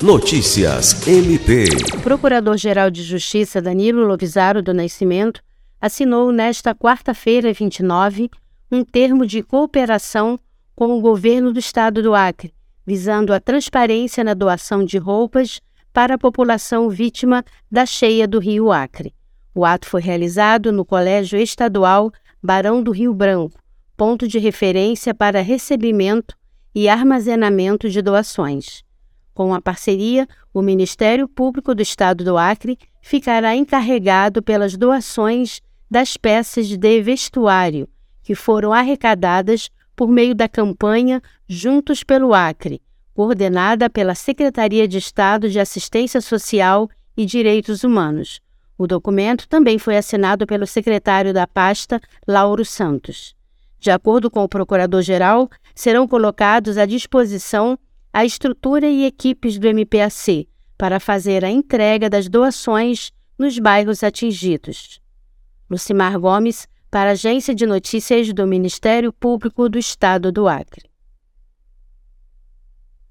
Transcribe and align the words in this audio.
Notícias 0.00 1.08
MP. 1.08 1.64
O 1.92 2.00
Procurador-Geral 2.00 2.88
de 2.88 3.02
Justiça 3.02 3.60
Danilo 3.60 4.06
Lovisaro 4.06 4.62
do 4.62 4.72
Nascimento 4.72 5.42
assinou 5.80 6.30
nesta 6.30 6.72
quarta-feira, 6.72 7.52
29, 7.52 8.30
um 8.70 8.84
termo 8.84 9.26
de 9.26 9.42
cooperação 9.42 10.38
com 10.76 10.96
o 10.96 11.00
governo 11.00 11.52
do 11.52 11.58
estado 11.58 12.00
do 12.00 12.14
Acre, 12.14 12.54
visando 12.86 13.34
a 13.34 13.40
transparência 13.40 14.22
na 14.22 14.34
doação 14.34 14.84
de 14.84 14.98
roupas 14.98 15.60
para 15.92 16.14
a 16.14 16.18
população 16.18 16.88
vítima 16.88 17.44
da 17.68 17.84
cheia 17.84 18.28
do 18.28 18.38
Rio 18.38 18.70
Acre. 18.70 19.12
O 19.52 19.64
ato 19.64 19.88
foi 19.88 20.00
realizado 20.00 20.70
no 20.70 20.84
Colégio 20.84 21.40
Estadual 21.40 22.12
Barão 22.40 22.84
do 22.84 22.92
Rio 22.92 23.12
Branco, 23.12 23.58
ponto 23.96 24.28
de 24.28 24.38
referência 24.38 25.12
para 25.12 25.42
recebimento 25.42 26.36
e 26.72 26.88
armazenamento 26.88 27.90
de 27.90 28.00
doações. 28.00 28.86
Com 29.38 29.54
a 29.54 29.62
parceria, 29.62 30.26
o 30.52 30.60
Ministério 30.60 31.28
Público 31.28 31.72
do 31.72 31.80
Estado 31.80 32.24
do 32.24 32.36
Acre 32.36 32.76
ficará 33.00 33.54
encarregado 33.54 34.42
pelas 34.42 34.76
doações 34.76 35.60
das 35.88 36.16
peças 36.16 36.66
de 36.66 37.00
vestuário 37.00 37.88
que 38.24 38.34
foram 38.34 38.72
arrecadadas 38.72 39.70
por 39.94 40.08
meio 40.08 40.34
da 40.34 40.48
campanha 40.48 41.22
Juntos 41.46 42.02
pelo 42.02 42.34
Acre, 42.34 42.82
coordenada 43.14 43.88
pela 43.88 44.16
Secretaria 44.16 44.88
de 44.88 44.98
Estado 44.98 45.48
de 45.48 45.60
Assistência 45.60 46.20
Social 46.20 46.90
e 47.16 47.24
Direitos 47.24 47.84
Humanos. 47.84 48.40
O 48.76 48.88
documento 48.88 49.48
também 49.48 49.78
foi 49.78 49.96
assinado 49.96 50.48
pelo 50.48 50.66
secretário 50.66 51.32
da 51.32 51.46
pasta, 51.46 52.00
Lauro 52.26 52.64
Santos. 52.64 53.36
De 53.78 53.92
acordo 53.92 54.28
com 54.32 54.42
o 54.42 54.48
procurador-geral, 54.48 55.48
serão 55.76 56.08
colocados 56.08 56.76
à 56.76 56.84
disposição 56.84 57.78
a 58.18 58.24
estrutura 58.24 58.88
e 58.88 59.04
equipes 59.04 59.60
do 59.60 59.68
MPAC 59.68 60.48
para 60.76 60.98
fazer 60.98 61.44
a 61.44 61.50
entrega 61.50 62.10
das 62.10 62.28
doações 62.28 63.12
nos 63.38 63.60
bairros 63.60 64.02
atingidos. 64.02 65.00
Lucimar 65.70 66.18
Gomes, 66.18 66.66
para 66.90 67.10
a 67.10 67.12
Agência 67.12 67.54
de 67.54 67.64
Notícias 67.64 68.32
do 68.32 68.44
Ministério 68.44 69.12
Público 69.12 69.68
do 69.68 69.78
Estado 69.78 70.32
do 70.32 70.48
Acre. 70.48 70.87